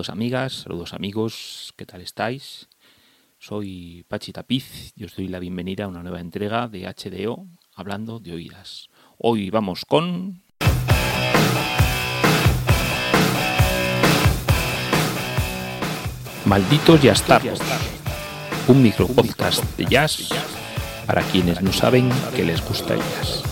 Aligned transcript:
Saludos 0.00 0.16
amigas, 0.16 0.52
saludos 0.54 0.94
amigos, 0.94 1.74
¿qué 1.76 1.84
tal 1.84 2.00
estáis? 2.00 2.70
Soy 3.38 4.06
Pachi 4.08 4.32
Tapiz 4.32 4.94
y 4.96 5.04
os 5.04 5.14
doy 5.14 5.28
la 5.28 5.38
bienvenida 5.38 5.84
a 5.84 5.88
una 5.88 6.02
nueva 6.02 6.20
entrega 6.20 6.68
de 6.68 6.86
HDO 6.88 7.46
hablando 7.74 8.18
de 8.18 8.32
oídas. 8.32 8.88
Hoy 9.18 9.50
vamos 9.50 9.84
con... 9.84 10.42
Malditos 16.46 17.02
Jazz 17.02 17.22
un 18.68 18.82
micropodcast 18.82 19.76
de 19.76 19.84
jazz 19.84 20.30
para 21.06 21.20
quienes 21.24 21.60
no 21.60 21.74
saben 21.74 22.08
que 22.34 22.42
les 22.42 22.66
gusta 22.66 22.94
el 22.94 23.00
jazz. 23.00 23.49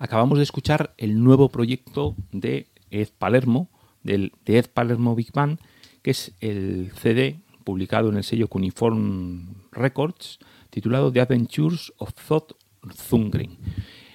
Acabamos 0.00 0.38
de 0.38 0.44
escuchar 0.44 0.94
el 0.96 1.22
nuevo 1.22 1.50
proyecto 1.50 2.16
de 2.32 2.66
Ed 2.90 3.10
Palermo, 3.16 3.68
del, 4.02 4.32
de 4.44 4.58
Ed 4.58 4.66
Palermo 4.72 5.14
Big 5.14 5.30
Band, 5.32 5.60
que 6.02 6.10
es 6.10 6.32
el 6.40 6.90
CD 6.96 7.40
publicado 7.62 8.08
en 8.08 8.16
el 8.16 8.24
sello 8.24 8.48
Cuneiform 8.48 9.54
Records, 9.70 10.40
titulado 10.70 11.12
The 11.12 11.20
Adventures 11.20 11.92
of 11.98 12.14
Thought 12.14 12.54
Zungren. 12.94 13.58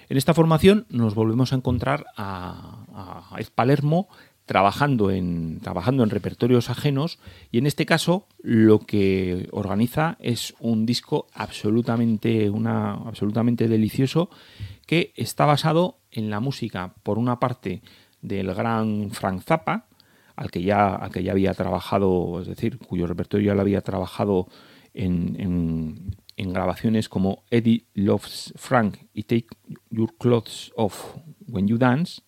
En 0.08 0.16
esta 0.16 0.34
formación 0.34 0.86
nos 0.90 1.14
volvemos 1.14 1.52
a 1.52 1.56
encontrar 1.56 2.04
a, 2.16 3.30
a 3.32 3.40
Ed 3.40 3.48
Palermo 3.54 4.08
trabajando 4.46 5.10
en, 5.10 5.58
trabajando 5.60 6.04
en 6.04 6.10
repertorios 6.10 6.70
ajenos 6.70 7.18
y 7.50 7.58
en 7.58 7.66
este 7.66 7.84
caso 7.84 8.26
lo 8.42 8.78
que 8.78 9.48
organiza 9.50 10.16
es 10.20 10.54
un 10.60 10.86
disco 10.86 11.26
absolutamente, 11.34 12.48
una, 12.48 12.92
absolutamente 12.92 13.66
delicioso 13.66 14.30
que 14.86 15.12
está 15.16 15.44
basado 15.44 15.98
en 16.10 16.30
la 16.30 16.40
música, 16.40 16.94
por 17.02 17.18
una 17.18 17.38
parte, 17.38 17.82
del 18.22 18.54
gran 18.54 19.10
Frank 19.10 19.42
Zappa, 19.42 19.86
al 20.34 20.50
que 20.50 20.62
ya, 20.62 20.94
al 20.94 21.10
que 21.10 21.22
ya 21.22 21.32
había 21.32 21.54
trabajado, 21.54 22.40
es 22.40 22.48
decir, 22.48 22.78
cuyo 22.78 23.06
repertorio 23.06 23.48
ya 23.48 23.54
lo 23.54 23.60
había 23.60 23.80
trabajado 23.82 24.48
en, 24.94 26.16
en 26.36 26.52
grabaciones 26.52 27.08
como 27.08 27.44
Eddie 27.50 27.86
Loves 27.94 28.52
Frank 28.56 28.98
y 29.12 29.24
Take 29.24 29.48
Your 29.90 30.16
Clothes 30.18 30.72
Off 30.76 31.16
When 31.46 31.68
You 31.68 31.78
Dance, 31.78 32.22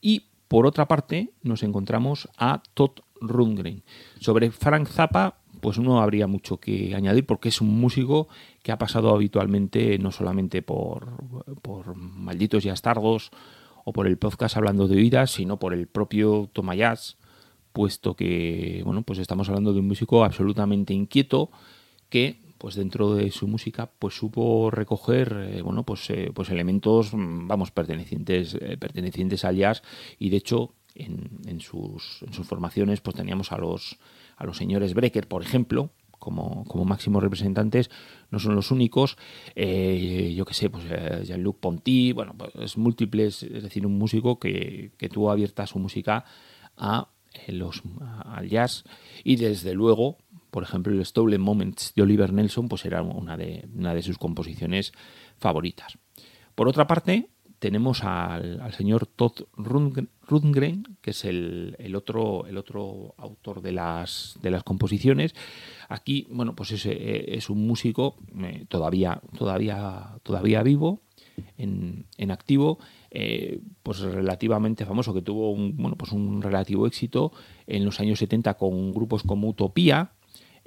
y 0.00 0.26
por 0.48 0.66
otra 0.66 0.86
parte, 0.86 1.32
nos 1.42 1.62
encontramos 1.62 2.28
a 2.36 2.62
Todd 2.74 3.00
Rundgren. 3.20 3.82
Sobre 4.20 4.50
Frank 4.50 4.88
Zappa, 4.88 5.38
pues 5.66 5.80
no 5.80 6.00
habría 6.00 6.28
mucho 6.28 6.58
que 6.58 6.94
añadir 6.94 7.26
porque 7.26 7.48
es 7.48 7.60
un 7.60 7.80
músico 7.80 8.28
que 8.62 8.70
ha 8.70 8.78
pasado 8.78 9.12
habitualmente 9.12 9.98
no 9.98 10.12
solamente 10.12 10.62
por, 10.62 11.16
por 11.60 11.96
Malditos 11.96 12.64
y 12.64 12.68
Astardos 12.68 13.32
o 13.84 13.92
por 13.92 14.06
el 14.06 14.16
podcast 14.16 14.56
Hablando 14.56 14.86
de 14.86 14.94
Oídas, 14.94 15.32
sino 15.32 15.58
por 15.58 15.74
el 15.74 15.88
propio 15.88 16.48
Tomayas, 16.52 17.16
puesto 17.72 18.14
que, 18.14 18.80
bueno, 18.84 19.02
pues 19.02 19.18
estamos 19.18 19.48
hablando 19.48 19.72
de 19.72 19.80
un 19.80 19.88
músico 19.88 20.22
absolutamente 20.22 20.94
inquieto 20.94 21.50
que 22.10 22.38
pues 22.58 22.76
dentro 22.76 23.16
de 23.16 23.32
su 23.32 23.48
música 23.48 23.90
pues 23.98 24.14
supo 24.14 24.70
recoger 24.70 25.48
eh, 25.50 25.62
bueno 25.62 25.82
pues 25.82 26.08
eh, 26.10 26.30
pues 26.32 26.48
elementos 26.48 27.12
mm, 27.12 27.48
vamos 27.48 27.72
pertenecientes 27.72 28.56
eh, 28.60 28.76
pertenecientes 28.78 29.44
al 29.44 29.56
jazz 29.56 29.82
y 30.20 30.30
de 30.30 30.36
hecho 30.36 30.74
en, 30.96 31.60
sus, 31.60 32.22
en 32.22 32.32
sus 32.32 32.46
formaciones 32.46 33.00
pues 33.00 33.16
teníamos 33.16 33.52
a 33.52 33.58
los 33.58 33.98
a 34.36 34.44
los 34.44 34.56
señores 34.56 34.94
Brecker 34.94 35.28
por 35.28 35.42
ejemplo 35.42 35.90
como, 36.18 36.84
máximos 36.84 37.22
representantes, 37.22 37.90
no 38.30 38.38
son 38.40 38.56
los 38.56 38.70
únicos. 38.70 39.16
yo 39.54 40.44
que 40.44 40.54
sé, 40.54 40.70
pues 40.70 40.84
Jean-Luc 41.24 41.60
Ponty, 41.60 42.12
bueno, 42.12 42.34
pues 42.36 42.76
múltiples, 42.78 43.42
es 43.44 43.62
decir, 43.62 43.86
un 43.86 43.96
músico 43.98 44.40
que, 44.40 44.92
que 44.96 45.08
tuvo 45.08 45.30
abierta 45.30 45.66
su 45.66 45.78
música 45.78 46.24
a 46.76 47.10
los, 47.48 47.82
al 48.24 48.48
jazz 48.48 48.84
y 49.22 49.36
desde 49.36 49.74
luego 49.74 50.18
por 50.56 50.62
ejemplo, 50.62 50.90
el 50.90 51.04
Stolen 51.04 51.42
Moments 51.42 51.92
de 51.94 52.00
Oliver 52.00 52.32
Nelson, 52.32 52.66
pues 52.66 52.86
era 52.86 53.02
una 53.02 53.36
de, 53.36 53.68
una 53.74 53.92
de 53.92 54.00
sus 54.00 54.16
composiciones 54.16 54.92
favoritas. 55.36 55.98
Por 56.54 56.66
otra 56.66 56.86
parte, 56.86 57.28
tenemos 57.58 58.04
al, 58.04 58.72
señor 58.72 59.06
Todd 59.06 59.44
Rundgren, 59.56 60.96
que 61.00 61.10
es 61.10 61.24
el, 61.24 61.94
otro, 61.94 62.46
el 62.46 62.58
otro 62.58 63.14
autor 63.16 63.62
de 63.62 63.72
las, 63.72 64.38
de 64.42 64.50
las 64.50 64.62
composiciones. 64.62 65.34
Aquí, 65.88 66.26
bueno, 66.30 66.54
pues 66.54 66.72
es, 66.72 66.86
es 66.86 67.50
un 67.50 67.66
músico 67.66 68.16
eh, 68.38 68.64
todavía, 68.68 69.20
todavía, 69.36 70.18
todavía 70.22 70.62
vivo, 70.62 71.00
en, 71.58 72.06
en 72.16 72.30
activo, 72.30 72.78
eh, 73.10 73.60
pues 73.82 74.00
relativamente 74.00 74.84
famoso, 74.84 75.14
que 75.14 75.22
tuvo 75.22 75.50
un, 75.50 75.76
bueno, 75.76 75.96
pues 75.96 76.12
un 76.12 76.42
relativo 76.42 76.86
éxito 76.86 77.32
en 77.66 77.84
los 77.84 78.00
años 78.00 78.18
70 78.18 78.54
con 78.54 78.92
grupos 78.92 79.22
como 79.22 79.48
Utopía, 79.48 80.12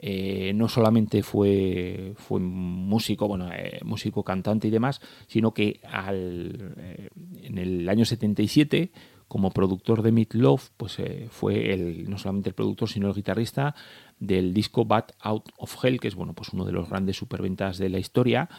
eh, 0.01 0.53
no 0.55 0.69
solamente 0.69 1.23
fue, 1.23 2.13
fue 2.15 2.39
músico, 2.39 3.27
bueno, 3.27 3.49
eh, 3.51 3.81
músico, 3.83 4.23
cantante 4.23 4.69
y 4.69 4.71
demás, 4.71 5.01
sino 5.27 5.53
que 5.53 5.81
al, 5.83 6.73
eh, 6.77 7.09
en 7.43 7.57
el 7.57 7.89
año 7.89 8.05
77, 8.05 8.91
como 9.27 9.51
productor 9.51 10.01
de 10.01 10.13
Meat 10.13 10.35
Love, 10.35 10.69
pues 10.77 10.97
fue 11.29 11.73
el, 11.73 12.09
no 12.09 12.17
solamente 12.17 12.49
el 12.49 12.55
productor, 12.55 12.87
sino 12.87 13.09
el 13.09 13.13
guitarrista 13.13 13.75
del 14.19 14.53
disco 14.53 14.85
Bad 14.85 15.11
Out 15.19 15.49
of 15.57 15.83
Hell, 15.83 15.99
que 15.99 16.07
es 16.07 16.15
bueno, 16.15 16.33
pues 16.33 16.49
uno 16.53 16.63
de 16.63 16.71
los 16.71 16.89
grandes 16.89 17.17
superventas 17.17 17.77
de 17.77 17.89
la 17.89 17.99
historia, 17.99 18.49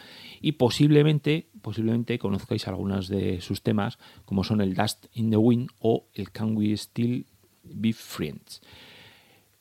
y 0.43 0.53
posiblemente, 0.53 1.49
posiblemente 1.63 2.19
conozcáis 2.19 2.69
algunos 2.69 3.09
de 3.09 3.41
sus 3.41 3.63
temas, 3.63 3.99
como 4.27 4.45
son 4.45 4.61
el 4.61 4.75
Dust 4.75 5.07
in 5.15 5.31
the 5.31 5.39
Wind 5.39 5.71
o 5.81 6.05
el 6.13 6.31
Can 6.31 6.55
We 6.55 6.77
Still 6.77 7.27
Be 7.65 7.95
Friends. 7.95 8.61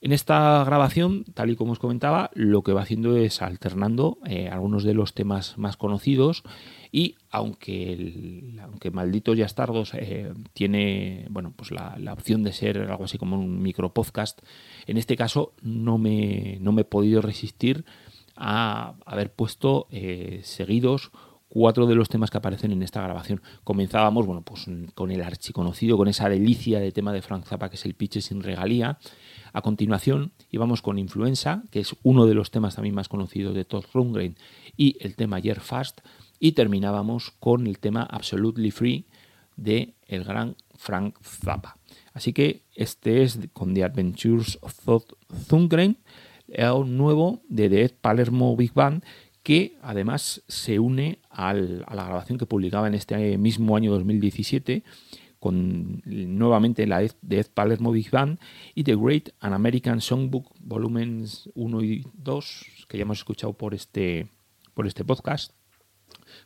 En 0.02 0.14
esta 0.14 0.64
grabación, 0.64 1.26
tal 1.34 1.50
y 1.50 1.58
como 1.58 1.74
os 1.74 1.80
comentaba, 1.80 2.32
lo 2.34 2.62
que 2.62 2.72
va 2.72 2.84
haciendo 2.84 3.18
es 3.18 3.42
alternando 3.42 4.18
eh, 4.26 4.48
algunos 4.48 4.86
de 4.86 4.94
los 4.94 5.14
temas 5.14 5.58
más 5.58 5.76
conocidos 5.76 6.44
y 6.90 7.18
aunque, 7.30 8.56
aunque 8.64 8.92
Malditos 8.92 9.38
y 9.38 9.42
Astardos 9.42 9.94
eh, 9.96 10.32
tiene 10.54 11.28
bueno, 11.30 11.54
pues 11.54 11.72
la, 11.72 11.98
opción 12.14 12.44
de 12.44 12.54
ser 12.54 12.78
algo 12.78 13.04
así 13.04 13.18
como 13.18 13.38
un 13.38 13.62
micro 13.62 13.94
podcast, 13.94 14.40
en 14.88 14.96
este 14.96 15.18
caso 15.18 15.52
no 15.62 15.98
me, 15.98 16.60
no 16.62 16.72
me 16.72 16.84
he 16.84 16.86
podido 16.86 17.22
resistir 17.22 17.84
a 18.38 18.96
haber 19.06 19.34
puesto 19.34 19.88
eh, 19.92 20.40
seguidos 20.44 21.12
cuatro 21.50 21.88
de 21.88 21.96
los 21.96 22.08
temas 22.08 22.30
que 22.30 22.38
aparecen 22.38 22.72
en 22.72 22.84
esta 22.84 23.02
grabación. 23.02 23.42
Comenzábamos, 23.64 24.26
bueno, 24.26 24.44
pues 24.44 24.68
con 24.94 25.12
el 25.12 25.22
archiconocido, 25.22 25.98
con 25.98 26.08
esa 26.08 26.30
delicia 26.30 26.80
de 26.80 26.92
tema 26.92 27.12
de 27.12 27.22
Frank 27.22 27.46
Zappa 27.46 27.70
que 27.70 27.76
es 27.76 27.86
el 27.86 27.96
Pitch 27.96 28.22
sin 28.22 28.42
regalía. 28.42 29.00
A 29.52 29.62
continuación 29.62 30.32
íbamos 30.52 30.82
con 30.82 31.00
Influenza, 31.00 31.64
que 31.72 31.80
es 31.80 31.96
uno 32.04 32.26
de 32.28 32.36
los 32.36 32.52
temas 32.52 32.76
también 32.76 32.96
más 32.96 33.10
conocidos 33.10 33.56
de 33.56 33.66
Todd 33.66 33.86
Rundgren, 33.94 34.38
y 34.78 34.96
el 35.02 35.16
tema 35.16 35.40
Year 35.40 35.60
Fast, 35.60 36.02
y 36.40 36.54
terminábamos 36.54 37.32
con 37.40 37.68
el 37.68 37.80
tema 37.80 38.04
Absolutely 38.04 38.72
Free 38.72 39.06
de 39.58 39.96
el 40.08 40.24
gran 40.24 40.56
Frank 40.76 41.18
Zappa. 41.22 41.78
Así 42.14 42.32
que 42.32 42.62
este 42.76 43.24
es 43.24 43.40
con 43.54 43.74
The 43.74 43.84
Adventures 43.84 44.60
of 44.62 44.80
Todd 44.86 45.04
Rundgren, 45.50 45.98
un 46.74 46.98
nuevo 46.98 47.42
de 47.50 47.70
The 47.70 47.82
Ed 47.84 47.92
Palermo 48.00 48.56
Big 48.56 48.74
Band, 48.74 49.04
que 49.50 49.80
además 49.82 50.44
se 50.48 50.78
une 50.78 51.18
a 51.32 51.56
la 51.56 52.06
grabación 52.06 52.38
que 52.38 52.46
publicaba 52.46 52.88
en 52.88 52.94
este 52.94 53.36
mismo 53.40 53.76
año 53.76 53.92
2017 53.94 54.84
con 55.40 56.04
nuevamente 56.06 56.86
la 56.86 57.00
de 57.00 57.40
Ed 57.40 57.48
Palermo 57.52 57.92
Big 57.92 58.12
Band 58.12 58.38
y 58.76 58.84
The 58.84 58.96
Great 58.96 59.30
and 59.40 59.56
American 59.56 60.02
Songbook 60.02 60.54
volúmenes 60.60 61.50
1 61.56 61.82
y 61.82 62.06
2 62.14 62.66
que 62.88 63.00
ya 63.00 63.02
hemos 63.02 63.18
escuchado 63.18 63.54
por 63.54 63.74
este, 63.74 64.30
por 64.76 64.86
este 64.86 65.04
podcast, 65.04 65.54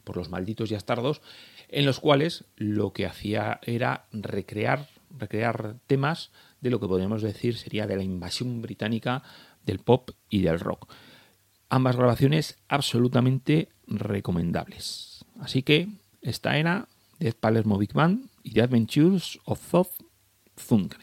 por 0.05 0.15
los 0.15 0.29
malditos 0.29 0.71
y 0.71 0.75
astardos, 0.75 1.21
en 1.67 1.85
los 1.85 1.99
cuales 1.99 2.45
lo 2.55 2.93
que 2.93 3.05
hacía 3.05 3.59
era 3.63 4.05
recrear, 4.13 4.87
recrear 5.09 5.75
temas 5.87 6.31
de 6.61 6.69
lo 6.69 6.79
que 6.79 6.87
podríamos 6.87 7.21
decir 7.21 7.57
sería 7.57 7.85
de 7.85 7.97
la 7.97 8.03
invasión 8.03 8.61
británica 8.61 9.23
del 9.65 9.79
pop 9.79 10.11
y 10.29 10.43
del 10.43 10.61
rock. 10.61 10.87
Ambas 11.73 11.95
grabaciones 11.95 12.59
absolutamente 12.67 13.69
recomendables. 13.87 15.25
Así 15.39 15.63
que 15.63 15.89
esta 16.21 16.55
era 16.59 16.87
de 17.17 17.33
Palermo 17.33 17.79
Big 17.79 17.93
Band 17.93 18.29
y 18.43 18.51
The 18.51 18.61
Adventures 18.61 19.39
of 19.45 19.73
Thundering. 20.67 21.02